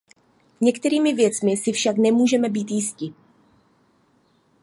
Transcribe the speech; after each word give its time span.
Některými 0.61 1.13
věcmi 1.13 1.57
si 1.57 1.71
však 1.71 1.95
můžeme 1.97 2.49
být 2.49 2.71
jisti. 2.71 3.13